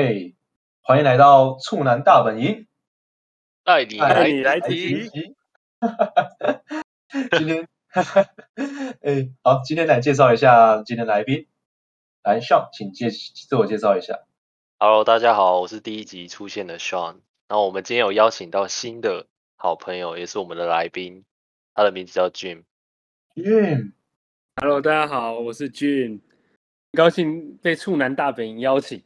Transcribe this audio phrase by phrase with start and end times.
[0.00, 0.36] 嘿，
[0.82, 2.68] 欢迎来到处男大本营，
[3.64, 5.10] 带你来你来提。
[7.36, 7.68] 今天，
[9.00, 11.48] 哎，好，今天来介绍一下今天来宾，
[12.22, 14.20] 来，Sean，请介自我介绍一下。
[14.78, 17.16] Hello，大家好，我是第一集出现的 Sean。
[17.48, 19.26] 然后我们今天有邀请到新的
[19.56, 21.24] 好朋友，也是我们的来宾，
[21.74, 22.62] 他的名字叫 Jim。
[23.34, 26.20] Jim，Hello，大家好，我是 Jim，
[26.92, 29.02] 高兴被处男大本营邀请。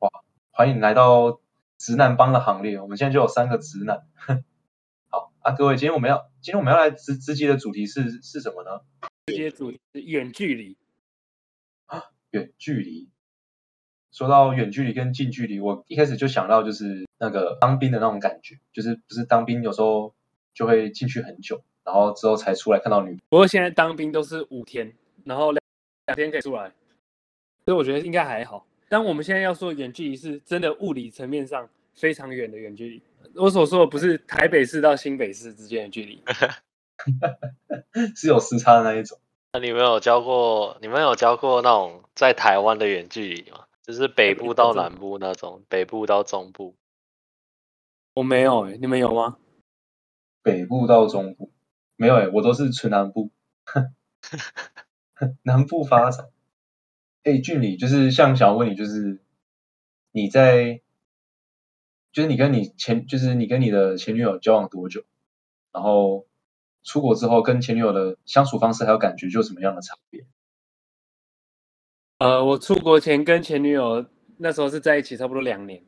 [0.00, 0.10] 哇，
[0.50, 1.40] 欢迎来到
[1.78, 2.80] 直男帮的行列。
[2.80, 4.06] 我们现在就有三个直男。
[5.08, 8.80] 好啊，各位，今天我们要，今天我们要来直直击的主题是是什么呢？
[9.26, 10.76] 直击的主题是远距离。
[11.86, 13.08] 啊，远距离。
[14.12, 20.14] 说到远距离跟近距离，我一开始就想到就是那个当兵的那种感觉，就是不是当兵有时候
[20.52, 21.62] 就会进去很久。
[21.82, 23.16] 然后之后才出来看到女。
[23.30, 25.60] 不过现在当兵都是五天，然后两
[26.06, 26.70] 两天可以出来，
[27.64, 28.66] 所以我觉得应该还好。
[28.90, 33.00] 但我们现在要说的远距离，是真的物理层面上非常远的远距离。
[33.36, 36.20] 我所说的不是台北市到新北市之间的距离，
[38.16, 39.16] 是有时差的那一种。
[39.52, 40.76] 那你们有教过？
[40.82, 43.66] 你们有教过那种在台湾的远距离吗？
[43.82, 46.74] 就是北部到南部那种，北部到中部。
[48.14, 49.36] 我没有哎、欸，你们有吗？
[50.42, 51.52] 北部到中部。
[51.94, 53.30] 没有哎、欸，我都是纯南部，
[55.44, 56.28] 南部发展。
[57.22, 59.20] 哎，距离就是像想问你，就是
[60.12, 60.80] 你在，
[62.12, 65.04] 就是你跟你前，就是你跟你的前女友交往多久？
[65.72, 66.26] 然后
[66.82, 70.24] 出国之后跟前女友的相处方式还有感觉，就什么样的差别？
[72.18, 74.04] 呃，我出国前跟前女友
[74.38, 75.82] 那时候是在一起差不多两年。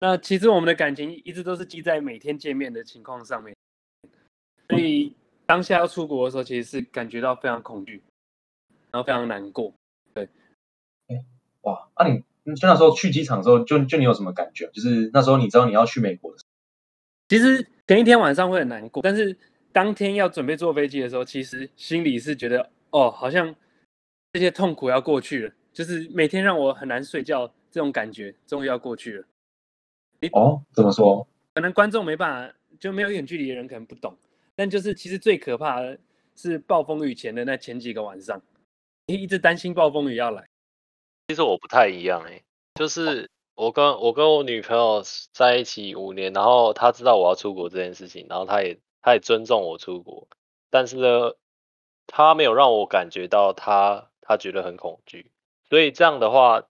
[0.00, 3.56] 那其实我们的感情一直都是基在每天见面的情况上面。
[4.68, 8.02] 所以当下要出国的时候，其实是感觉到非常恐惧，
[8.90, 9.72] 然后非常难过。
[11.64, 12.08] 哇，那、啊、
[12.44, 14.70] 你就那时候去机场的时候，就就你有什么感觉？
[14.72, 16.48] 就是那时候你知道你要去美国的时候，
[17.28, 19.36] 其实前一天晚上会很难过，但是
[19.72, 23.54] 当天要准备坐飞机的时候，其实心里是觉得，哦，好像
[24.32, 29.24] 这些痛苦要过去了，就是每天让我很难睡觉这种感觉，终于要过去了。
[30.32, 31.26] 哦，怎么说？
[31.54, 34.16] 可能观众没办法，就没有远距离的人可能不懂。
[34.56, 35.98] 但就是，其实最可怕的
[36.36, 38.40] 是暴风雨前的那前几个晚上，
[39.06, 40.46] 你一直担心暴风雨要来。
[41.28, 45.02] 其实我不太一样哎、欸，就是我跟我跟我女朋友
[45.32, 50.28] 在一起五年，然后她知道我要出国这件事情，然后她也她也尊重我出国，
[50.70, 51.34] 但是呢，
[52.06, 55.30] 她没有让我感觉到她她觉得很恐惧，
[55.68, 56.64] 所以这样的话，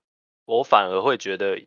[0.45, 1.67] 我反而会觉得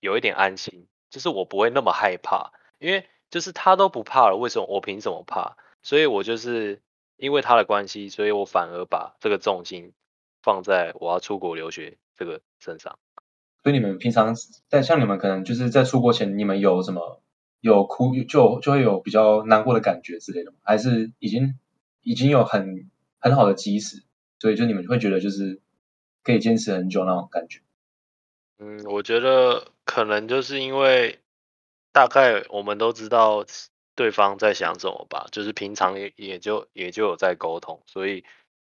[0.00, 3.08] 有一点安心，就是我不会那么害怕，因为。
[3.30, 5.56] 就是他都不怕了，为什么我凭什么怕？
[5.82, 6.80] 所以我就是
[7.16, 9.92] 因为他的关系，所以我反而把这个重心
[10.40, 12.98] 放在我要出国留学这个身上。
[13.62, 14.34] 所以你们平常
[14.68, 17.22] 在像你们可能就是在出国前，你们有什么
[17.60, 20.58] 有哭就就会有比较难过的感觉之类的吗？
[20.62, 21.58] 还是已经
[22.02, 24.04] 已经有很很好的基石，
[24.38, 25.60] 所以就你们会觉得就是
[26.22, 27.60] 可以坚持很久那种感觉？
[28.58, 31.18] 嗯，我觉得可能就是因为。
[31.96, 33.46] 大概我们都知道
[33.94, 38.24] 对方在想什么吧，就是平常也也就也就有在沟通，所以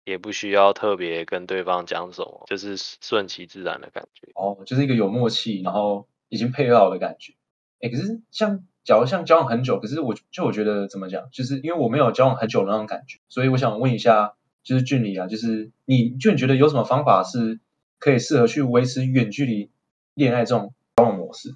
[0.09, 4.29] 也不需要特别跟对方讲什么，就是顺其自然的感觉。
[4.35, 7.35] 哦，就是一个有默契，然后已经配合好的感觉。
[7.81, 17.61] 哎，可是像假如像交往很久，可是我就我觉得怎么讲，就是因为我没有交往很久的那种感觉，所以我想问一下，就是俊礼啊，就是你就你觉得有什么方法是
[17.99, 19.71] 可以适合去维持远距离
[20.15, 21.55] 恋爱这种交往模式？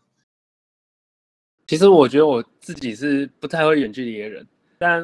[1.66, 4.46] 其实我觉得我自己是不太会远距离的人，
[4.78, 5.02] 但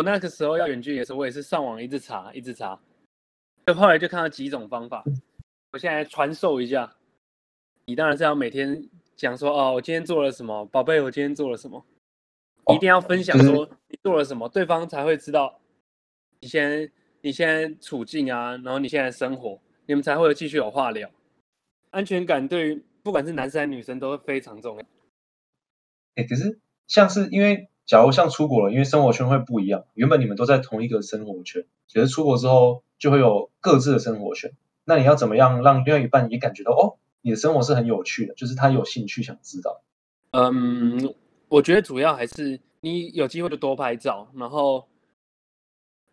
[0.00, 2.80] 我我那个时候要远距离的时候，我也是上网一直查，一直查，
[3.66, 5.04] 就后来就看到几种方法。
[5.72, 6.96] 我现在传授一下，
[7.84, 11.84] 你当然是要每天讲说哦，我今天做了什么，宝贝，我今天做了什么，
[12.74, 15.60] 一定要分享说你做了什么，对方才会知道
[16.40, 16.90] 你现在
[17.20, 21.10] 你现在处境啊，然后你现在生活，你们才会继续有话聊。
[21.90, 24.86] 安全感对于不管是男生还是女生都会非常重要。
[26.14, 29.84] 哎，可是像是因为，假如像出国了，因为生活圈会不一样。
[29.94, 34.52] 原本你们都在同一个生活圈，可是出国之后就会有各自的生活圈。
[34.84, 39.82] 那你要怎么样让另外一半也感觉到哦，你的生活是很有趣的，就是他有兴趣想知道。
[40.30, 41.12] 嗯，
[41.48, 44.86] 我觉得主要还是你有机会就多拍照，然后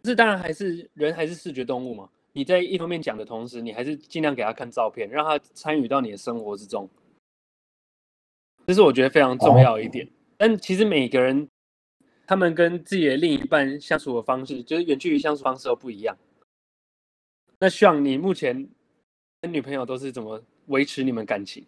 [0.02, 2.10] 这当然还是人还是视觉动物嘛。
[2.34, 6.90] 你在一方面讲的同时，你还是尽量给他看照片，让他参与到你的生活之中。
[8.66, 11.48] 这是我觉得非常重要一点，但其实每个人
[12.28, 16.16] 他们跟自己的另一半相处的方式，就是远距离相处方式都不一样。
[17.60, 18.70] 那像你目前
[19.42, 21.66] 跟女朋友都是怎么维持你们感情？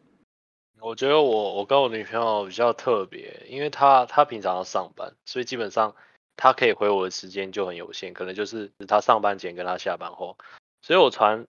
[0.81, 5.95] 我觉得我我跟我女朋友比较特别，因为她她平常要上班，所以基本上
[6.35, 10.38] 她可以回我的时间就很有限，可能就是她上班前跟她下班后，
[10.81, 11.45] 所以我传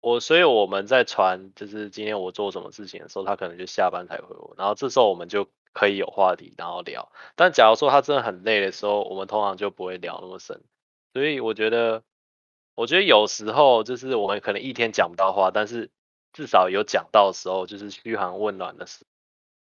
[0.00, 7.12] 我所以我们在传就是今天我做什么事情的时候，她可能就下班才回我，然后这时候我们就可以有话题然后聊。
[7.36, 10.62] 但假如说他真的很累的时候，我们通常就不会聊那么深。
[11.12, 12.02] 所以我觉得
[12.74, 15.90] 我觉得有时候就是我们可能一天讲不到话，但是。
[16.36, 19.06] 至少有讲到的时候，就是嘘寒问暖的时，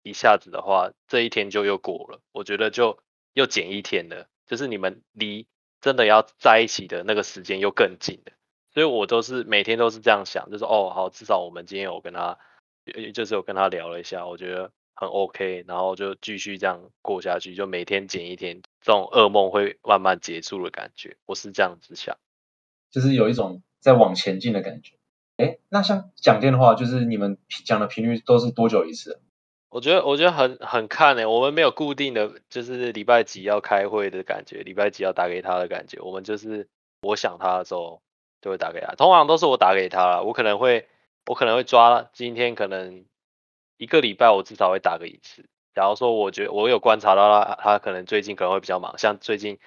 [0.03, 2.21] 一下子的话，这一天就又过了。
[2.33, 2.99] 我觉得就
[3.35, 5.47] 又减一天了，就是你们离
[5.81, 8.33] 真的要在一起的那个时间又更近了。
[8.75, 12.37] 所以我都是每天都是这样想，就是哦好，至少我们今天有跟他，
[13.15, 21.17] 就是有跟他聊了一下，我觉得很 OK，然后就继续这样过下去，就每天减一天，这种噩梦会慢慢结束的感觉。
[21.27, 22.17] 我是这样子想，
[22.91, 24.95] 就是有一种在往前进的感觉。
[25.37, 29.21] 哎，那像讲电话，就是你们讲的频率都是多久一次？
[29.69, 36.01] 我觉得，我觉得很很看诶，我们没有固定的就是礼拜几要开会的感觉，礼拜几要打给他的感觉。
[36.01, 36.67] 我们就是
[37.03, 38.01] 我想他的时候
[38.41, 40.25] 就会打给他，通常都是我打给他了。
[40.25, 40.89] 我可能会，
[41.27, 43.05] 我可能会抓今天可能
[43.77, 45.49] 一个礼拜我至少会打个一次。
[45.75, 49.59] 假如说我觉得我有观察到他，他可能最近可能会比较忙，像最近。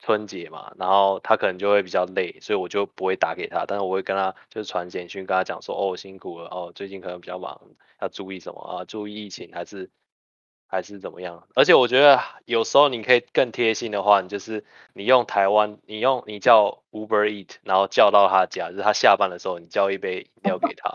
[0.00, 7.58] 春节嘛，然后他可能就会比较累，所以我就不会打给他，但是我会跟他就是传简讯，跟他讲说，哦，辛苦了，哦，最近可能比较忙，
[8.02, 8.84] 要注意什么啊？
[8.84, 9.88] 注意疫情还是
[10.66, 11.48] 还是怎么样？
[11.54, 20.90] 而且我觉得有时候你可以更贴心的话，你就是你用台湾，你用你叫 Uber Eat，然后叫到他家，就是他下班的时候，你叫一杯饮料给他，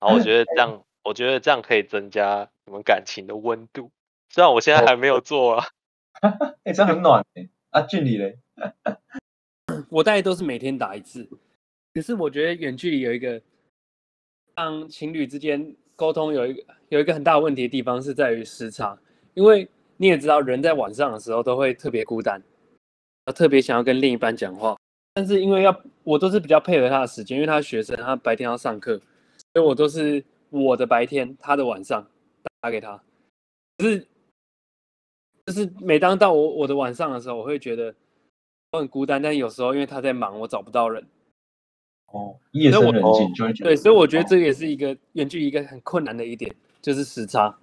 [0.00, 3.90] 然后我觉得这 样，我觉得这样可以增加你们感情的温度。
[4.28, 5.66] 虽然我现在还没有做啊，
[6.20, 8.38] 哎、欸，这样很暖哎啊，距离嘞？
[9.88, 11.28] 我大概都是每天打一次。
[11.94, 13.40] 可是我觉得远距离有一个
[14.54, 18.96] 让情侣之间沟通有一个有一个很大的问题的地方是在于时差，
[19.34, 22.42] 因为你也知道，人在晚上的时候都会特别孤单，
[23.34, 24.76] 特别想要跟另一半讲话。
[25.14, 28.96] 但是因为要我都是比较配合他的时间，因为他是学生，他白天要上课，
[29.52, 32.06] 所以我都是我的白天，他的晚上
[32.60, 33.02] 打给他。
[33.78, 34.06] 可是。
[35.46, 37.92] 就是每当到我我的晚上的时候，我会觉得
[38.70, 39.20] 我很孤单。
[39.20, 41.04] 但有时候因为他在忙，我找不到人。
[42.06, 43.70] 哦，夜深人静就会觉得。
[43.70, 47.58] 对，所以我觉得这也是一个远距离一个很困难的一点，就是时差。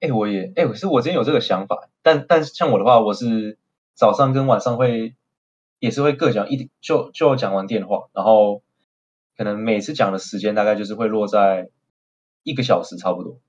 [0.00, 3.58] 哎、欸，我也哎，可是我之前有这个想法，但但是像我的话，我是
[3.94, 5.16] 早上跟晚上会
[5.80, 8.62] 也是会各讲一点，就就讲完电话，然后
[9.36, 11.68] 可能每次讲的时间大概就是会落在
[12.46, 13.40] 一个小时差不多，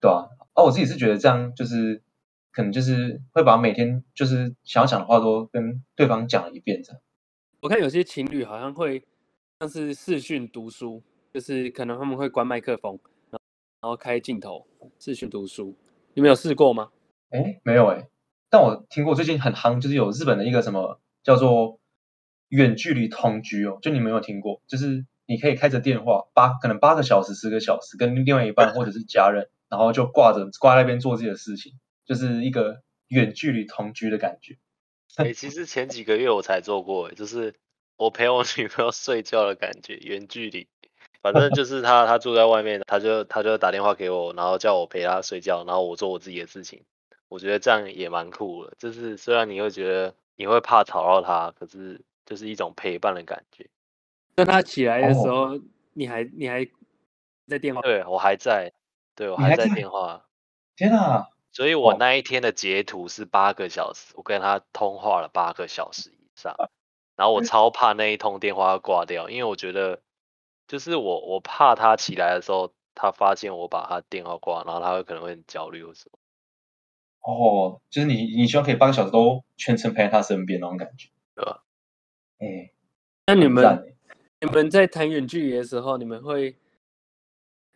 [0.00, 0.46] 对吧、啊？
[0.54, 2.04] 哦，我自己是觉得这样就是。
[2.50, 7.00] 可能就是会把每天就是想要讲的话都跟对方讲一遍这样。
[7.60, 9.04] 我看有些情侣好像会
[9.60, 11.00] 像是视讯读书，
[11.32, 12.98] 就是可能他们会关麦克风，
[13.30, 13.40] 然
[13.82, 14.66] 后开镜头
[14.98, 15.76] 视讯读书。
[16.14, 16.90] 你们有试过吗？
[17.30, 18.08] 哎，没有哎。
[18.50, 21.78] 但我听过最近很夯，就是有日本的一个什么叫做
[22.48, 24.60] 远距离同居哦，就你们有听过？
[24.66, 31.74] 就是你可以开着电话八可能八个小时十个小时跟另外一半或者是家人，然后就挂着挂在那边做自己的事情。
[32.06, 34.56] 就是一个远距离同居的感觉。
[35.16, 37.54] 哎、欸，其实前几个月我才做过，就是
[37.98, 40.66] 我陪我女朋友睡觉的感觉，远距离。
[41.20, 46.84] 反正就 是她，她住在外面，她就她就打电话给我，然后叫我陪她睡觉，然后我做我自己的事情。
[47.28, 48.72] 我觉得这样也蛮酷的。
[48.78, 53.68] 就是虽然你会觉得你会怕吵到她，可是就是一种陪伴的感觉。
[54.38, 55.58] 那他起来的时候，
[55.94, 56.64] 你还你还
[57.48, 57.80] 在电话？
[57.82, 58.72] 对，我还在，
[59.16, 60.24] 对，我还在电话。
[60.76, 61.28] 天哪！
[61.50, 66.54] 所以我那一天的截图是八个小时，我跟他通话了八个小时以上，
[67.16, 70.00] 然后我 超怕那一通电话要挂掉，因为我觉得
[70.68, 76.18] 就是我我怕他起来的时候，他发现我把他电话挂，然后他会可能会很焦虑或什么。
[77.22, 81.64] 哦，就是你你希望可以八个小时都全程陪在他身边那种感觉，对吧？
[82.38, 82.70] 哎，
[83.26, 83.97] 那你们
[84.40, 86.56] 你们在谈远距离的时候，你们会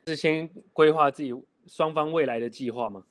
[0.07, 1.35] 事先规划自己
[1.67, 3.05] 双方未来的计划吗？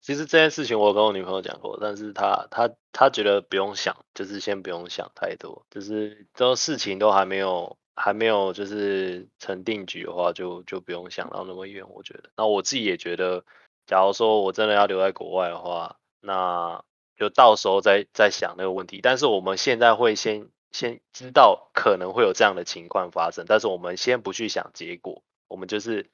[0.00, 11.84] 其实这件事情我跟我女朋友讲过，但是她她她觉得不用想，就是先不用想太多，就是这事情都还没有还没有就是成定局的话，就就不用想到那么远。
[11.88, 13.44] 我觉得，那我自己也觉得，
[13.86, 16.84] 假如说我真的要留在国外的话，那
[17.16, 19.00] 就到时候再再想那个问题。
[19.02, 26.10] 但是我们现在会先先知道可能会有这样的情况发生，但是我们先不去想结果，我们就是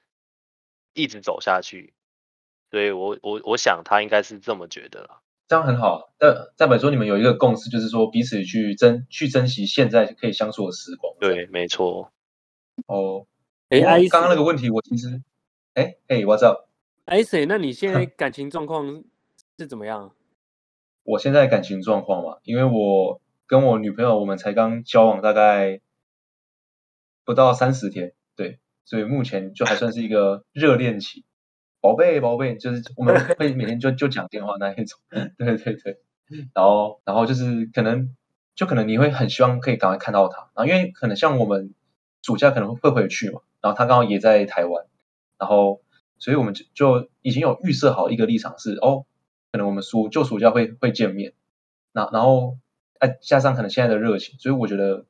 [0.94, 1.94] 一直走下去。
[2.70, 6.12] 所以我我我想他应该是这么觉得了，这样很好。
[6.18, 11.14] 但代表说你们有一个共识，就是说彼此去珍去珍惜现在可以相处的时光。
[11.18, 12.12] 对，没错。
[12.86, 13.26] 哦，
[13.70, 15.22] 哎，刚刚那个问题我其实，
[15.72, 16.66] 哎哎，我知道。
[17.06, 17.46] 哎谁？
[17.46, 19.02] 那你现在 感情状况
[19.58, 20.14] 是怎么样？
[21.04, 25.80] 我现在感情状况嘛，因为我跟我女朋友我们才刚交往大概
[27.24, 31.24] 不到三十天，对，所以目前就还算是一个热恋期。
[31.80, 35.98] 宝贝宝贝，就是我们会每天就就讲电话那一种， 对对对。
[36.52, 38.14] 然后然后就是可能
[38.54, 41.72] 就可能你会很希望可以赶快看到他，然后因为可能像我们
[42.20, 44.86] 暑假可能会回去嘛，然后他刚好也在台湾，
[45.38, 45.80] 然后
[46.18, 49.06] 所以我们就就已经有预设好一个立场是哦。
[49.50, 51.32] 可能我们暑就暑假会会见面，
[51.92, 52.58] 那然后
[53.00, 55.06] 再加上可能现在的热情，所以我觉得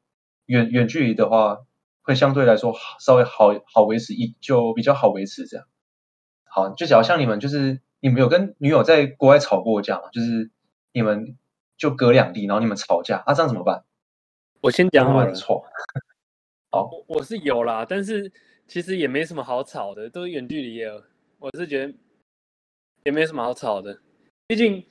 [0.47, 1.61] 远远距离的话
[2.03, 5.67] 会相对来说稍微好好维持一就比较好维持这样。
[6.45, 10.09] 好，就假如像你们就是你们有跟女友在国外吵过架吗？
[10.13, 10.51] 就是
[10.93, 11.37] 你们
[11.77, 13.85] 就隔两地，然后你们吵架，啊这样怎么办？
[14.61, 15.33] 我先讲好了。
[16.71, 18.31] 好，我是有啦，但是
[18.67, 21.05] 其实也没什么好吵的，都是远距离了，
[21.39, 21.95] 我是觉得
[23.05, 24.01] 也没什么好吵的。
[24.47, 24.85] 毕竟，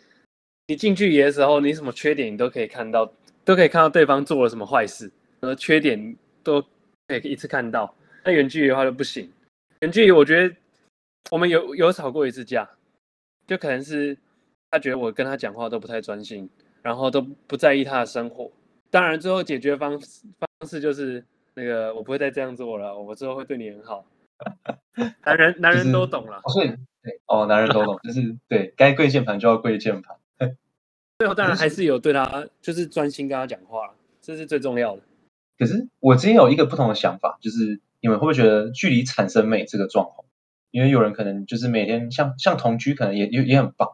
[0.68, 3.10] 你近距离的时候，你什么缺点你都可以看到，
[3.46, 5.10] 都可以看到对方做了什么坏事，
[5.40, 6.62] 呃，缺点都
[7.08, 7.96] 可以一次看到。
[8.26, 9.32] 那远距离的话就不行。
[9.80, 10.54] 远距离，我觉得
[11.32, 12.70] 我们有有吵过一次架，
[13.48, 14.18] 就可能是
[14.70, 16.50] 他觉得我跟他讲话都不太专心，
[16.82, 18.52] 然后都不在意他的生活。
[18.90, 24.06] 当然，最后解决方式方式就是那个我不会再这样做了，我之后会对你很好。
[25.24, 26.74] 男人男人都懂了，所以。
[27.28, 30.14] 哦，男人都懂，就是对该跪键盘就要跪键盘。
[31.20, 35.02] 最后当然还是有对他，就是专心跟他讲话，这是最重要的。
[35.58, 40.28] 可是我之前有一个不同的想法，就是你们会不会觉得距离产生美这个状况？
[40.72, 43.92] 因为有人可能就是每天像像同居，可能也也也很棒，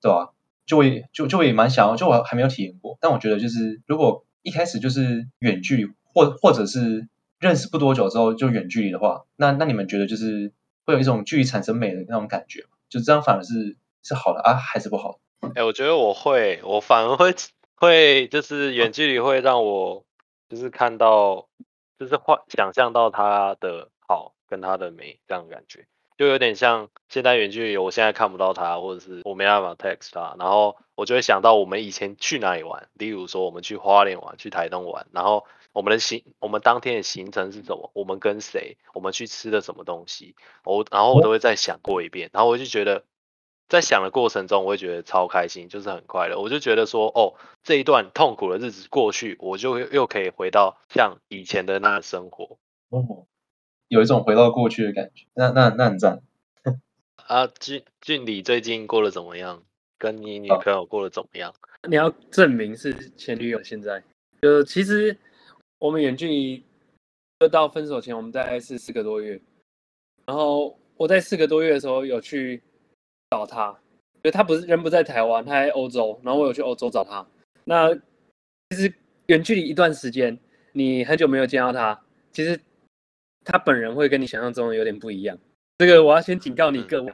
[0.00, 0.32] 对吧？
[0.66, 2.98] 就会就就会蛮想要，就我还没有体验过。
[3.00, 7.08] 但我觉得就是如果一开始就是远距离，或或者是
[7.40, 10.52] 认识不多久之后就远距离的话，那那你们觉得就是？
[10.84, 15.20] 会有一种距离产生美的那种感觉，就这样反而是是好的啊，还是不好？
[15.54, 17.34] 哎、我觉得我会，我反而会
[17.76, 20.04] 会就是远距离会让我
[20.48, 21.48] 就是看到，
[21.98, 35.44] 就是幻想象到他的好跟他的美这样的感觉，就有点像现在远距离，我现在看不到他，或者是我没办法 text 他，然后我就会想到我们以前去哪里玩，例如说我们去花莲玩，去台东玩，然后。
[35.74, 37.90] 我们的行，我们当天的行程是什么？
[37.94, 38.78] 我们跟谁？
[38.94, 40.34] 我们去吃的什么东西？
[40.64, 43.04] 我然后我都会再想过一遍，然后我就觉得，
[43.68, 46.40] 在想的过程中，我会觉得超开心，就是很快乐。
[46.40, 52.58] 我就觉得说，哦，这一段痛苦的日子过去，我就又可以回到像以前的那个生活。
[52.88, 53.26] 哦，
[53.88, 55.26] 有一种回到过去的感觉。
[55.34, 56.22] 那那那很赞。
[57.26, 59.62] 啊，俊俊你最近过得怎么样？
[59.98, 61.54] 跟你女朋友过得怎么样？
[61.88, 64.02] 你要证明是前女友，现在
[64.42, 65.16] 就其实。
[65.80, 66.64] 我们远距离，
[67.38, 69.40] 就到分手前，我们大概是四个多月。
[70.26, 72.60] 然后我在四个多月的时候有去
[73.30, 73.68] 找他，
[74.14, 76.20] 因为他不是人不在台湾，他在欧洲。
[76.22, 77.26] 然后我有去欧洲找他。
[77.64, 77.94] 那
[78.70, 78.92] 其实
[79.26, 80.38] 远距离一段时间，
[80.72, 82.00] 你很久没有见到他，
[82.32, 82.58] 其实
[83.44, 85.38] 他本人会跟你想象中的有点不一样。
[85.78, 87.12] 这个我要先警告你各位。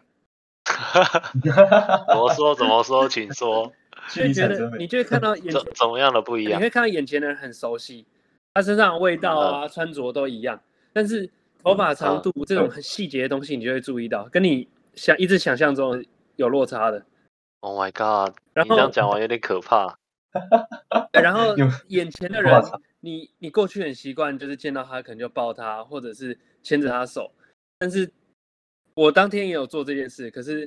[1.42, 2.54] 怎么说？
[2.54, 3.08] 怎么说？
[3.08, 3.72] 请说。
[4.22, 6.60] 你觉得你就会看到眼前怎么样的不一样？
[6.60, 8.06] 你会看到眼前的人很熟悉。
[8.52, 10.60] 他身上的味道啊，穿着都一样，
[10.92, 11.28] 但是
[11.62, 16.04] 头发长度这种很细节的东西，你就会注意到，跟你想一直想象中
[16.36, 17.04] 有落差的。
[17.60, 18.36] Oh my god！
[18.52, 19.98] 然后你这样讲完有点可怕。
[21.12, 21.54] 然后
[21.88, 22.62] 眼前的人，
[23.00, 27.32] 你你过去很习惯，就是见到他可能就抱他，或者是牵着他手。
[27.78, 28.10] 但是
[28.94, 30.66] 我当天也有做这件事，可是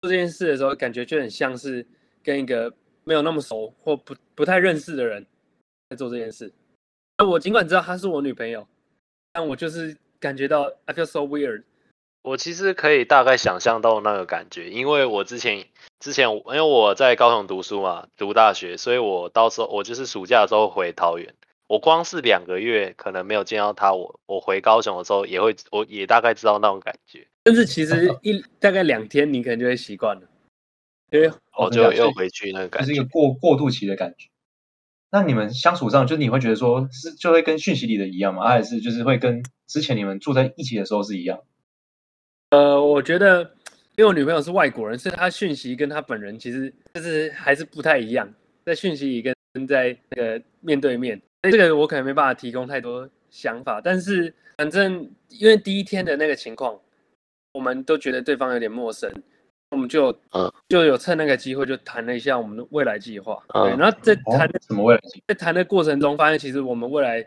[0.00, 1.86] 做这件事的时候，感觉就很像是
[2.22, 2.72] 跟一个
[3.04, 5.24] 没有那么熟或不不太认识的人
[5.90, 6.52] 在做这件事。
[7.18, 8.66] 那我尽管知道她是我女朋友，
[9.32, 11.62] 但我就是感觉到 I feel so weird。
[12.22, 15.66] 我其实可以大概想象到那个感觉，因为我之前
[15.98, 21.34] 之前因为我在高雄读书嘛，读大学，所以我到时候我就是暑假的时候回桃园，
[21.66, 27.26] 我光是两个月可能没有见到他，我我回高雄的时候也会，我也大概知道那种感觉。
[27.42, 30.22] 但是其实一大概两天，你可能就会习惯了，
[31.10, 34.28] 因为，我就又回去那个感觉，就是一个过过渡期的感觉。
[35.10, 38.46] 那你们相处上，就你会觉得说是就会跟讯息里的一样吗？
[38.46, 41.40] 还是就是会跟之前你们住在一起的时候是一样？
[42.52, 43.40] 呃，我觉得，
[43.96, 48.30] 因为我女朋友是外国人，所以她讯息跟她本人其实就是还是不太一样，
[48.66, 49.34] 在讯息里跟
[49.66, 53.80] 在那个面对面，所以这个我可能没办法提供太多想法。
[53.80, 56.78] 但是反正因为第一天的那个情况，
[57.54, 59.10] 我们都觉得对方有点陌生。
[59.70, 65.00] 我们就嗯，就有趁那个机会就谈了一下我们的未来计划，对，然后在谈、哦、什么未来？
[65.28, 67.26] 在谈的过程中，发现其实我们未来，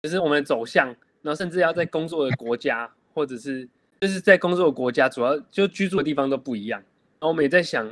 [0.00, 0.86] 就是我们的走向
[1.22, 3.68] 然后甚至要在工作的国家，或者是
[4.00, 6.80] 就是在工作的国家，主要就居住的地方都不一样。
[6.80, 7.88] 然后我们也在想，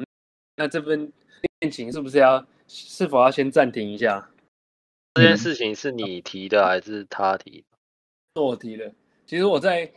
[0.57, 1.13] 那这份
[1.61, 4.29] 恋情是不是要是否要先暂停一下？
[5.15, 7.65] 这件事情是你提的还是他提的？
[8.37, 8.93] 是我提的。
[9.27, 9.91] 其实我在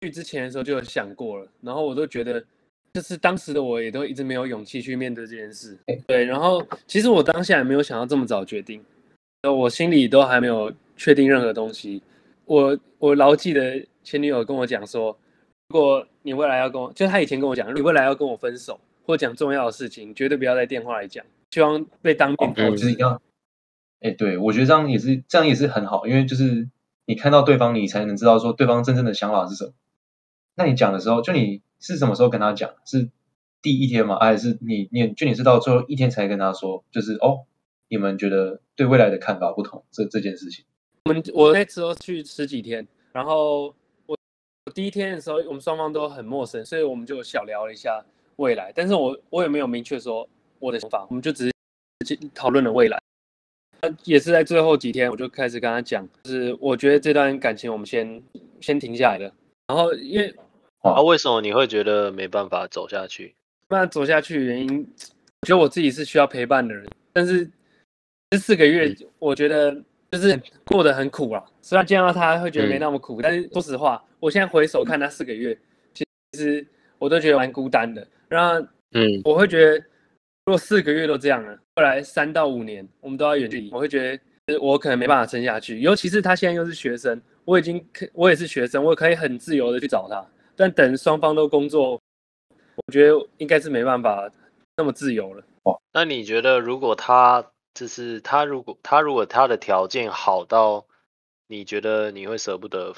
[0.00, 2.44] 去之前的时候就有想过了，然后我都觉得，
[2.92, 5.76] 就是当时的我也都一直没有勇气去面对这件事。
[6.06, 8.84] 对，然后其实我当下也没有想到这么早决定，
[9.42, 12.02] 我心里都还没有确定任何东西。
[12.44, 15.23] 我我牢记得前女友跟我讲说，如
[15.80, 22.90] 果你未来要跟我，就他以前跟我讲，你未来要跟我分手或讲重要的事情，绝对不要在电话来讲，希望被当面告知。
[23.02, 23.20] 哦，
[24.00, 26.68] 哎，对，我觉得这样也是这样也是很好，因为就是
[27.06, 29.72] 你看到对方，你才能知道说对方真正的想法是什么。
[30.54, 32.70] 那你讲的时候，就你是什么时候跟他讲？
[32.84, 33.10] 是
[33.60, 34.18] 第一天吗？
[34.20, 36.84] 还是你你就你是到最后一天才跟他说？
[36.92, 37.46] 就是哦，
[37.88, 40.64] 你们觉得对未来的看法不同，这这件事情。
[41.06, 43.74] 我们我那时候去十几天，然后
[44.72, 48.02] 第一天的时候，我们双方都很陌生，所以我们就小聊了一下
[48.36, 48.72] 未来。
[48.74, 50.26] 但是我我也没有明确说
[50.58, 51.50] 我的想法，我们就只
[52.06, 52.98] 是讨论了未来。
[54.04, 58.22] 也是在最后几天，我就开始跟他讲，就是我觉得这段感情我们先
[58.60, 59.30] 先停下来了。
[59.66, 60.34] 然后因为
[60.80, 63.34] 啊，为什么你会觉得没办法走下去？
[63.68, 64.80] 没办法走下去原因，
[65.42, 66.86] 我觉得我自己是需要陪伴的人。
[67.12, 67.50] 但是
[68.30, 69.70] 这四个月，我觉得
[70.10, 71.44] 就是过得很苦啊。
[71.60, 75.54] 虽然见到他会觉得没那么苦，嗯、但是说实话，我现在回首看那四个月，
[75.92, 76.02] 其
[76.32, 76.66] 实
[76.98, 78.06] 我都觉得蛮孤单的。
[78.26, 79.84] 然后嗯，我会觉得。
[80.46, 84.14] 如果四个月都这样了，后来三到五年我们都要远距离，我会觉
[84.44, 85.80] 得我可能没办法撑下去。
[85.80, 90.22] 尤其是他现在又是学生，我已经可我也是学生，我可以很自由的去找他。
[90.54, 91.98] 但等双方都工作，
[92.76, 94.30] 我觉得应该是没办法
[94.76, 95.42] 那么自由了。
[95.94, 100.84] 那你觉得，如果他就是他，如果他如果他的条件好到
[101.48, 102.94] 你觉得你会舍不得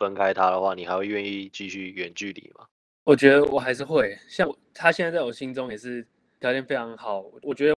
[0.00, 2.66] 分开他的话，你还会愿意继续远距离吗？
[3.04, 6.04] 我觉得我还是会，像他现在在我心中也是。
[6.42, 7.74] 条件非常好，我觉得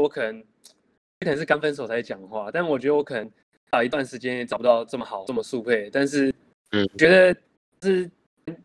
[0.00, 0.40] 我可能
[1.18, 3.28] 可能是刚分手才讲话，但我觉得我可能
[3.70, 5.90] 啊一段时间也找不到这么好这么速配。
[5.90, 6.32] 但是，
[6.70, 7.36] 嗯，觉得
[7.82, 8.08] 是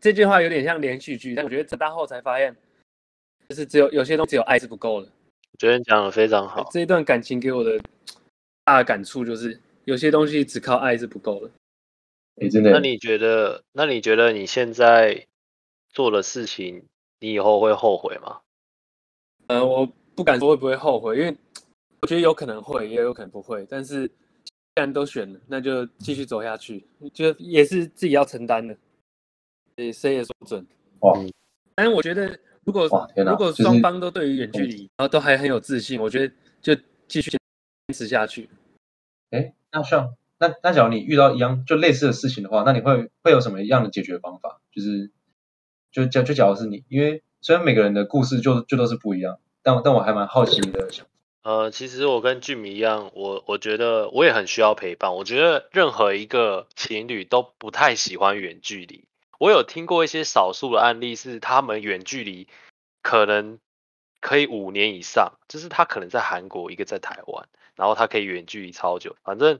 [0.00, 2.54] 这句话有点像连续剧，但我觉得长大后才发现，
[3.48, 5.08] 就是只有有些东西只有爱是不够的。
[5.08, 7.80] 我觉得你讲的非常好，这一段感情给我的
[8.62, 11.50] 大的感触就是，有些东西只靠爱是不够的。
[12.40, 12.70] 哎，真的。
[12.70, 13.62] 那你觉得？
[13.72, 15.26] 那你觉得你现在
[15.90, 16.86] 做的事情，
[17.20, 18.40] 你以后会后悔吗？
[19.48, 21.36] 呃，我不敢说会不会后悔，因为
[22.00, 23.66] 我觉得有可能会，也有可能不会。
[23.68, 24.14] 但是既
[24.76, 28.74] 然都选了，那就继续走下去，就也是自己要承担的，
[29.92, 30.66] 谁也说不准。
[31.00, 31.18] 哇！
[31.74, 36.74] 但是我觉得，如果如果双方都对于远距离，就是、然后都还很有自信，我觉得就
[37.08, 37.40] 继续坚
[37.94, 38.48] 持下去。
[39.30, 44.60] 哎，那像那那假如你遇到一样就类似的事情的话，那你会会有什么样的解决方法？
[44.74, 45.10] 就是
[45.90, 47.22] 就就就假如是你，因为。
[47.44, 51.10] 虽然每个人的故事就就都是不一样，但但我还蛮好奇你的想法。
[51.42, 55.16] 呃，其实我跟俊明一样，我我觉得我也很需要陪伴。
[55.16, 59.08] 我觉得任何一个情侣都不太喜欢远距离。
[59.40, 62.46] 我有听过一些少数的案例，是他们远距离
[63.02, 63.58] 可能
[64.20, 69.58] 可以五年以上，就是他可能在韩国，一个在台湾，然后他可以远距离超久，反正。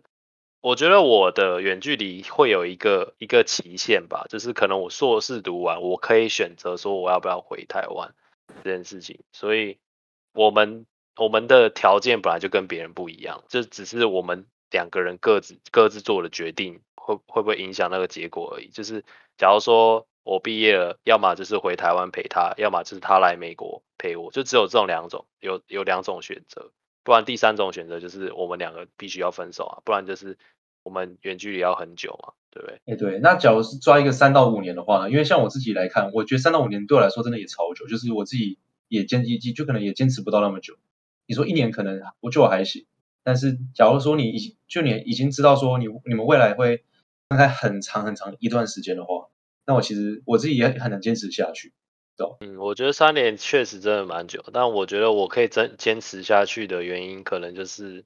[0.63, 8.15] 我觉得我的远距离会有一个一个期限吧，就是可能我硕士读完，我可以选择说我要不要回台湾
[8.63, 9.19] 这件事情。
[9.33, 9.79] 所以，
[10.33, 18.69] 我们我们的条件本来就跟别人不一样，就只是我们两个人各自各自做的决定，会会不会影响那个结果而已。
[18.69, 19.05] 就是
[19.37, 26.71] 假如说我毕业了，要么就是回台湾陪他，要么就是他来美国陪我，就只有这种两种，有有两种选择。
[27.05, 30.39] 不然第三种选择就是我们两个必须要分手啊，不然就是
[30.83, 32.81] 我们远距离要很久嘛，对不对？
[32.87, 33.19] 哎，对。
[33.19, 35.11] 那假如是抓一个三到五年的话呢？
[35.11, 40.77] 因为像我自己来看，我觉得三到五年对我来说真的也超久，就是我自己也坚一就可能也坚持不到那么久。
[41.27, 42.87] 你说一年可能我觉得我还行，
[43.23, 46.85] 但是假如说你已就你已经知道说你你们未来会
[47.29, 49.29] 分开很长很长一段时间的话，
[49.67, 51.73] 那我其实我自己也很难坚持下去。
[52.41, 58.05] 嗯，我觉得三年确实真的蛮久，但我觉得我可以坚坚持下去的原因，可能就是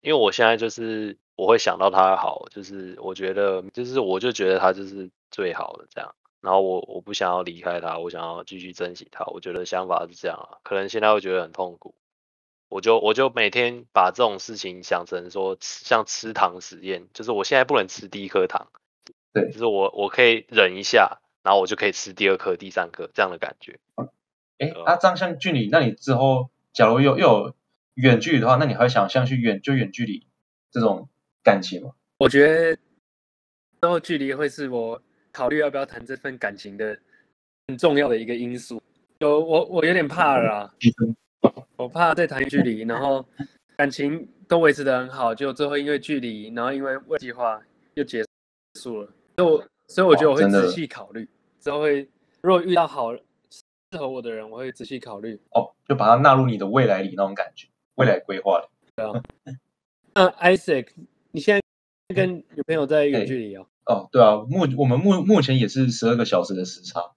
[0.00, 11.94] 因为我现在就是我会想到他好，就是我觉得就是我就觉得他就是最好的这样，然后我我不想要离开他，我想要继续珍惜他，我觉得想法是这样啊，可能现在会觉得很痛苦，
[12.68, 18.68] 我就我就每天把这种事情想成说像吃糖实验，就是我现在不能吃第一颗糖，
[19.32, 21.18] 对，就是我我可以忍一下。
[21.42, 23.78] 然后我就可以吃第二颗、第三颗这样的感觉。
[24.58, 27.54] 哎、嗯，那这样像距离，那你之后假如又又有
[27.94, 30.26] 远距离的话，那你还会想像去远就远距离
[30.70, 31.08] 这种
[31.42, 31.92] 感情吗？
[32.18, 32.76] 我觉得
[33.80, 35.02] 之后距离会是我
[35.32, 36.96] 考虑要不要谈这份感情的
[37.66, 38.80] 很重要的一个因素。
[39.18, 40.74] 有我我有点怕了啦，
[41.76, 43.24] 我怕再谈距离，然后
[43.76, 47.60] 感情都维持的很好，就最后因为距离，然后因为未计划
[47.94, 48.24] 又结
[48.78, 49.08] 束了。
[49.36, 51.28] 所以我所以我觉得我会仔细考虑，
[51.60, 52.08] 之后会
[52.40, 53.20] 如果遇到好适
[53.98, 55.38] 合我的人，我会仔细考虑。
[55.50, 58.66] 哦，就把它纳入你的未来里那种感觉，未来规划里。
[58.96, 59.12] 对啊。
[60.14, 60.88] 那 Isaac，
[61.32, 63.66] 你现在跟女朋友在远距离哦？
[63.84, 67.12] 哦，对啊，目我们目目前也是十二个小时的时差。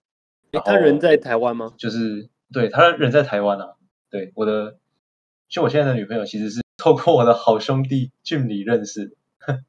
[0.66, 1.74] 他人在台湾吗？
[1.78, 3.76] 就是对，他人在台湾啊。
[4.10, 4.80] 对，我的
[5.48, 9.16] 就我现在的女朋友其实是透过我的好兄弟俊礼认识的。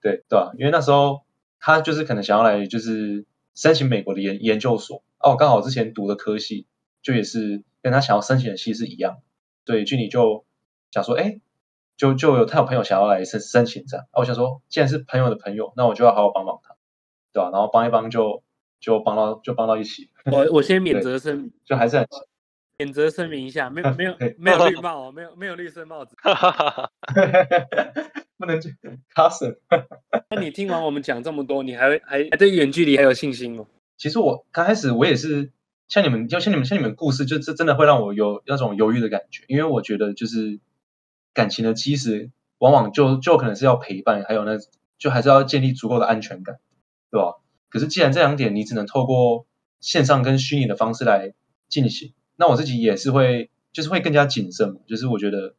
[0.00, 0.54] 对对吧、啊？
[0.56, 1.24] 因为那时候
[1.66, 3.24] 他就是可能想要来就是
[3.54, 6.66] 申请美国的研研究所哦，刚好之前读的科系
[7.00, 9.22] 就也是跟他想要申请的系是一样。
[9.64, 10.44] 对，俊你就
[10.90, 11.40] 想说，哎，
[11.96, 16.76] 就就有他有朋友想要来申申请这样，我想说，既然是朋友的朋友，那我就要好好帮帮他，
[17.32, 17.50] 对吧、啊？
[17.50, 18.42] 然后帮一帮就
[18.78, 20.10] 就帮到就帮到一起。
[20.26, 22.06] 我我先免责声明，就还是很
[22.76, 26.16] 免责声明一下，没有没有没有绿帽，没有 没有绿色帽子。
[28.36, 28.76] 不能去
[29.14, 29.60] 卡死。
[30.30, 33.66] 那你听完我们讲这么多，你还还还对远距离还有信心吗？
[33.96, 35.52] 其实我刚开始我也是
[35.86, 40.58] 像你们，就像你们像你们故事，就这真的会让我有那种犹豫的感觉，因为我觉得就是
[41.32, 44.58] 感情的基石，往往就就可能是要陪伴，还有那
[44.98, 46.56] 就还是要建立足够的安全感，
[47.12, 47.34] 对吧？
[47.68, 49.46] 可是既然这两点你只能透过
[49.80, 51.34] 线上跟虚拟的方式来
[51.68, 55.54] 进行，那我自己也是会就是会更加谨慎，就是我觉得。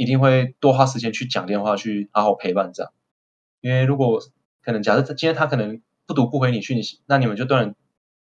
[0.00, 2.92] 一定会多花时间去讲电话，去好好陪伴这样。
[3.60, 4.22] 因为如果
[4.62, 7.74] 可能，假设他今天他可能不读不回你讯息，那你们就断了，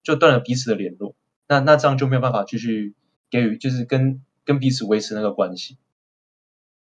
[0.01, 1.13] 就断了彼此的联络。
[1.49, 2.95] 那那这样就没有办法继续
[3.29, 5.77] 给予，就是跟跟彼此维持那个关系。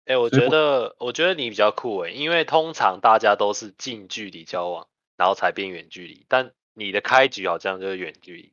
[0.06, 8.52] 哎、欸，我觉得我觉得你比较酷哎，因为通常大家都是近距离交往，然后才变远距离，但你的开局好像就是远距离。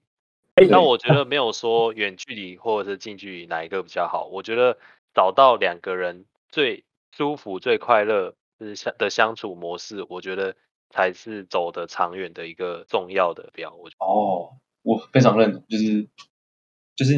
[0.67, 4.77] 那我觉得没有说远距离或者是近距离哪一个比较好，我觉得。
[5.11, 10.55] 找到两个人最舒服、最快乐是相的相处模式，我觉得
[10.91, 13.73] 才是走得长远的一个重要的标。
[13.73, 16.07] 我觉得哦，我非常认同，就是
[16.95, 17.15] 就是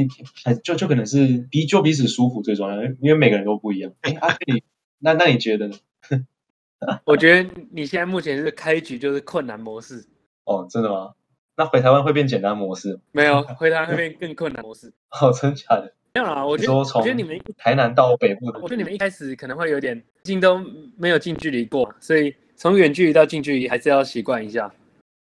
[0.64, 3.94] 就就可能是彼就彼此舒服最重要，因为每个人都不一样。
[4.00, 4.64] 哎，阿飞，
[5.00, 5.76] 那那你觉得呢？
[7.06, 10.08] 我觉得你现在目前是开局就是困难模式。
[10.46, 11.14] 哦，真的吗？
[11.56, 13.00] 那回台湾会变简单模式？
[13.12, 14.94] 没有，回台湾会变更困难模式。
[15.22, 15.94] 哦，真假的？
[16.14, 20.60] 没有啊，我觉得我觉得你们台南到北部的，我觉得你们一开始可能会有点，毕竟都
[20.98, 24.74] 没有近距离过，所以从远距离到近距离还是要习惯一下。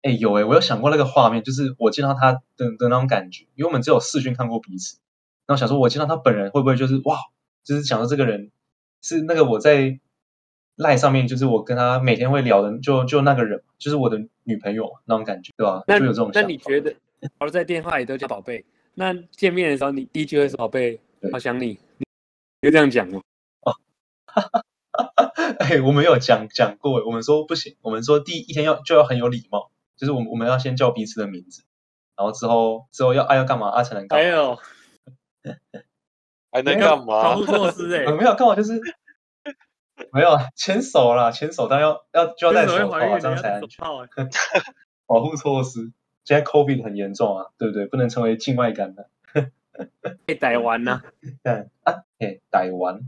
[0.04, 4.98] 哎、欸，有哎、欸，我有想过那个画面，就是我见到他的的那种感觉，因为我们只有视讯看过彼此，
[5.46, 7.18] 然后想说我见到他本人会不会就是哇，
[7.66, 8.52] 就是想到这个人
[9.02, 10.00] 是那个我在
[10.80, 15.84] 赖上面，就是我跟他每天会聊的，就就那个人，就是我的女朋友那种感觉，对吧？
[15.86, 16.42] 那就有这种想法。
[16.42, 16.96] 那你觉得，
[17.38, 18.64] 而，在电话里都叫宝贝。
[18.94, 21.00] 那见面的时候，你第一句会说“宝贝，
[21.34, 22.06] 好想你”，你
[22.62, 23.22] 就这样讲吗？
[23.62, 23.76] 哦，
[25.60, 31.64] 哎，我们有讲讲过，我们说不行，我们说第一天要就要很有礼貌，就是我们我们要先叫彼此的名字，
[32.16, 34.24] 然后之后之后要爱要干嘛，爱才能干嘛。
[34.24, 34.60] 还有，
[36.52, 37.22] 还能干嘛？
[37.22, 38.80] 防护措施哎， 没有干嘛，就是
[40.14, 43.86] 没有牵手啦，牵手，但要要就要戴手套，这样才安全。
[45.06, 45.92] 保护措施。
[46.26, 47.88] 现在 COVID 很严重啊，对不对？
[47.88, 49.52] 不能成为境外感染。
[50.26, 51.02] 被逮完呢？
[51.44, 53.02] 嗯啊，哎，逮完。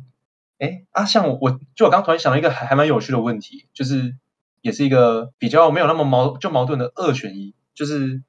[0.58, 4.16] 哎啊，像我，我就我刚突然想到一个还还蛮有趣的问题，就是
[4.62, 8.24] 也是一个比较没有那么矛就矛盾的二选一，就是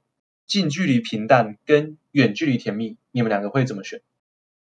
[0.47, 4.03] 近距离平淡跟远距离甜蜜，你们两个会怎么选？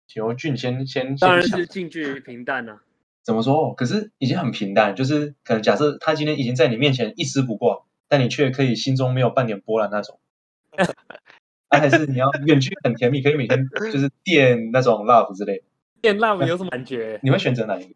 [0.07, 1.15] 请由俊先先。
[1.15, 2.81] 当然是近距离平淡啊。
[3.23, 3.73] 怎么说？
[3.75, 7.83] 可是已经很平淡，就是可能假设他今天已经在你面前一丝不挂。
[8.11, 10.19] 但你却可以心中没有半点波澜那种，
[11.67, 15.63] 啊，还是你要远距很甜蜜，可以每天就是电那种 love 之类的。
[16.01, 17.19] 电 love 有什么感觉？
[17.21, 17.93] 你会选择哪一个？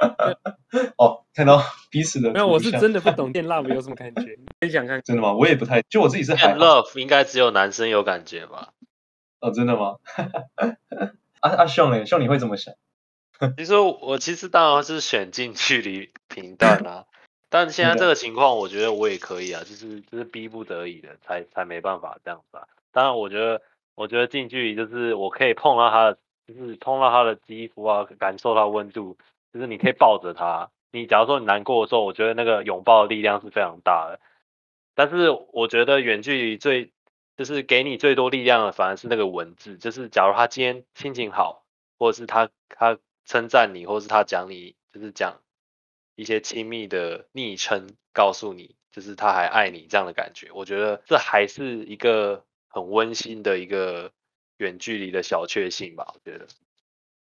[0.96, 2.32] 哦，看到彼此的。
[2.32, 4.38] 没有，我是真的不懂电 love 有什么感觉。
[4.62, 5.02] 你想看？
[5.04, 5.34] 真的吗？
[5.34, 8.72] 我也不太，就我自己是很 love 应该只有男生有感觉吧？
[9.40, 9.96] 哦，真的吗？
[11.40, 12.06] 阿阿秀呢？
[12.06, 12.72] 秀你会怎么想？
[13.56, 17.06] 其实我其实当然是选近距离平淡啊。
[17.48, 22.66] 但现在这个情况，我觉得我也可以啊，就是就是逼不得已的，才才没办法这样子啊。
[22.92, 23.60] 当然，我觉得
[23.94, 29.18] 我觉得近距离就是我可以碰到他的，就是碰到他的肌肤啊，感受到温度，
[29.52, 30.70] 就是你可以抱着他。
[30.92, 34.18] 你假如说你难过的时候，我觉得那个拥抱的力量是非常大的。
[34.94, 36.90] 但是我觉得远距离最
[37.36, 39.76] 就是给你最多力量的，反而是那个文字。
[39.76, 41.64] 就是假如他今天心情好，
[41.98, 45.40] 或者是他他称赞你，或是他讲你，就是讲。
[46.14, 50.50] 一些亲密的昵称告诉你，就是他还爱你这样的感觉。
[50.52, 54.12] 我觉得这还是一个很温馨的一个
[54.58, 56.12] 远距离的小确幸吧。
[56.14, 56.46] 我觉得，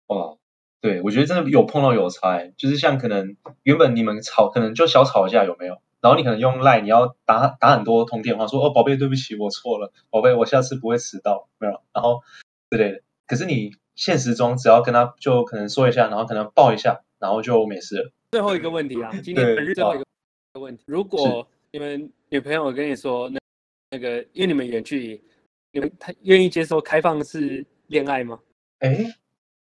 [0.05, 0.37] 哦，
[0.79, 5.81] 对，我觉得真的有碰到有差，就是像可能原本你们吵，可能就小吵一架有没有？
[5.99, 12.21] 然后你可能用赖，你要打打很多通电话，说哦，宝贝，对不起，我错了，宝贝，我下次不会迟到，没有，然后
[12.69, 13.01] 之类的。
[13.25, 18.13] 可是你现实中只要跟他就可能说一下，然后可能抱一下，然后就没事了。
[18.31, 20.05] 最后一个问题啊，今天本日最后一个
[20.61, 23.39] 问题，如果你们女朋友跟你说那
[23.91, 25.21] 那个，因为你们远距离，
[25.73, 28.39] 你们她愿意接受开放式恋爱吗？
[28.79, 29.15] 哎，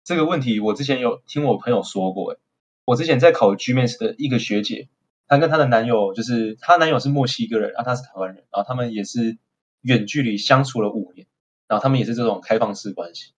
[0.05, 2.37] 这个问题我之前有听我朋友说过，哎，
[2.85, 4.89] 我之前在考 GMAT 的一个学姐。
[5.29, 9.39] 她跟她的男友，就是她男友是墨西哥人，然后她是台湾人，然后他们也是
[9.81, 11.27] 远距离相处了五年，
[11.67, 13.33] 然后他们也是这种开放式关系。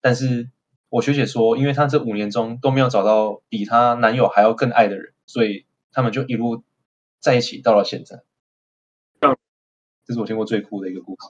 [0.00, 0.50] 但是
[0.88, 6.62] 我学姐说，因为她这五年中都没有找到比她男友还要更爱的人，所以他们就一路
[7.18, 8.22] 在一起到了现在。
[10.04, 11.28] 这是我听过最酷的一个故事。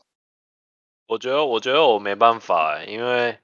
[1.06, 3.38] 我觉得，我觉得我没办法，因为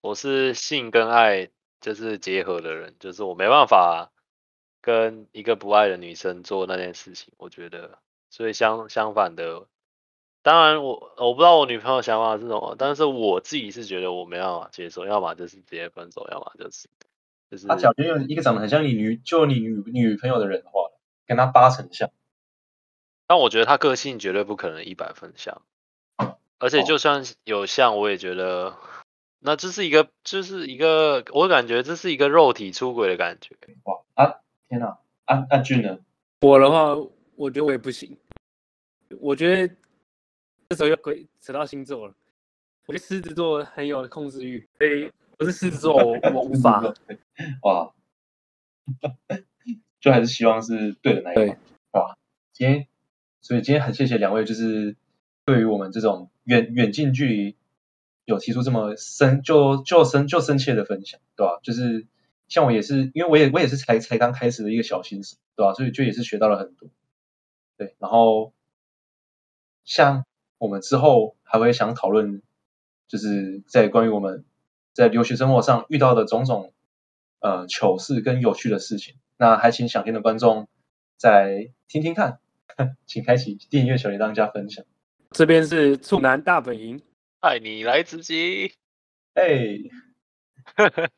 [0.00, 4.10] 我是性跟爱就是结合的人，就是我没办法。
[4.80, 7.98] 跟一个不爱的女生做那件事情，我觉得，
[8.30, 9.66] 所以相相反的，
[10.48, 16.88] 当然我我不知道我女朋友想法是什么，但是我自己是觉得我没办法接受，要么就是直接分手，要么就是
[17.50, 17.66] 就是。
[17.66, 20.90] 他假如有一个长得很像你女，就你女女朋友的人的话，
[21.26, 22.08] 跟他八成像。
[23.26, 25.60] 但我觉得他个性绝对不可能一百分像，
[26.58, 28.74] 而且就算有像，我也觉得，
[29.40, 33.54] 那这是一个，就是一个，我感觉这是一个肉体出轨的感觉。
[33.84, 34.40] 哇啊！
[34.70, 35.98] 天哪，安安俊呢？
[36.40, 36.94] 我的话，
[37.36, 38.16] 我觉得我也不行。
[39.20, 39.74] 我觉得
[40.68, 42.14] 这时候又可以扯到星座了。
[42.86, 46.82] 我觉得狮子座很有控制欲，所以我是狮子座，我我无法。
[47.62, 47.94] 哇，
[50.00, 51.56] 就还是希望是对的那一方。
[51.92, 52.18] 哇，
[52.52, 52.86] 今天，
[53.40, 54.96] 所以今天很谢谢两位，就是
[55.44, 57.56] 对于我们这种远远近距离
[58.26, 61.58] 有提出这么深就就深就深切的分享，对吧？
[61.62, 62.06] 就是。
[62.48, 65.74] 像我也是，因为我也我也是才才刚开始的一个小新手，对吧？
[65.74, 66.88] 所以就也是学到了很多，
[67.76, 67.94] 对。
[67.98, 68.54] 然后
[69.84, 70.24] 像
[70.58, 72.42] 我们之后还会想讨论，
[73.08, 74.44] 就是在关于我们
[74.92, 76.72] 在留学生活上遇到的种种
[77.40, 79.16] 呃糗事跟有趣的事情。
[79.36, 80.68] 那还请想听的观众
[81.16, 82.40] 再来听听看，
[83.06, 84.84] 请开启订阅小铃铛加分享。
[85.30, 87.00] 这边是处男大本营，
[87.40, 88.72] 爱你来自己，
[89.34, 89.78] 哎。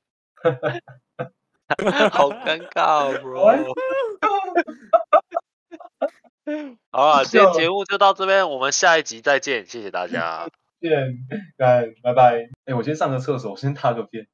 [2.11, 3.73] 好尴尬，bro。
[6.91, 10.49] 好了，今天节目就到这边，我们下一集再见，谢谢大家。
[10.81, 11.19] 见，
[12.03, 12.49] 拜拜。
[12.65, 14.27] 哎，我先上个厕所，我先大个便。